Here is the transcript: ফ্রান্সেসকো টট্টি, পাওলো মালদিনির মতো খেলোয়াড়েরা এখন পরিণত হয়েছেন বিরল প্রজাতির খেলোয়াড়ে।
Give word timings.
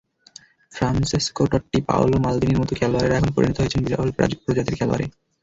ফ্রান্সেসকো 0.71 1.43
টট্টি, 1.51 1.79
পাওলো 1.89 2.15
মালদিনির 2.25 2.59
মতো 2.61 2.73
খেলোয়াড়েরা 2.79 3.17
এখন 3.17 3.31
পরিণত 3.35 3.57
হয়েছেন 3.59 3.81
বিরল 3.85 4.09
প্রজাতির 4.43 4.77
খেলোয়াড়ে। 4.79 5.05